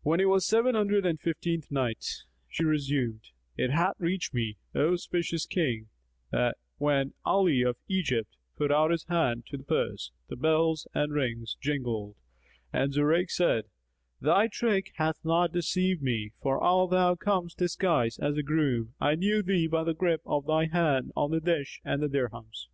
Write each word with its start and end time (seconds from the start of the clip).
When 0.00 0.20
it 0.20 0.24
was 0.24 0.44
the 0.46 0.56
Seven 0.56 0.74
Hundred 0.74 1.04
and 1.04 1.20
Fifteenth 1.20 1.70
Night, 1.70 2.22
She 2.48 2.64
resumed, 2.64 3.24
It 3.58 3.70
hath 3.70 3.96
reached 4.00 4.32
me, 4.32 4.56
O 4.74 4.94
auspicious 4.94 5.44
King, 5.44 5.90
that 6.30 6.56
when 6.78 7.12
Ali 7.26 7.60
of 7.60 7.76
Egypt 7.86 8.38
put 8.56 8.72
out 8.72 8.90
his 8.90 9.04
hand 9.10 9.44
to 9.48 9.58
the 9.58 9.64
purse, 9.64 10.12
the 10.30 10.36
bells 10.36 10.86
and 10.94 11.12
rings 11.12 11.58
jingled 11.60 12.16
and 12.72 12.94
Zurayk 12.94 13.28
said, 13.30 13.64
"Thy 14.18 14.48
trick 14.48 14.92
hath 14.94 15.22
not 15.26 15.52
deceived 15.52 16.00
me 16.02 16.32
for 16.40 16.58
all 16.58 16.88
thou 16.88 17.14
comest 17.14 17.58
disguised 17.58 18.18
as 18.22 18.38
a 18.38 18.42
groom 18.42 18.94
I 18.98 19.14
knew 19.14 19.42
thee 19.42 19.66
by 19.66 19.84
the 19.84 19.92
grip 19.92 20.22
of 20.24 20.46
thy 20.46 20.68
hand 20.68 21.12
on 21.14 21.32
the 21.32 21.38
dish 21.42 21.82
and 21.84 22.02
the 22.02 22.08
dirhams!" 22.08 22.68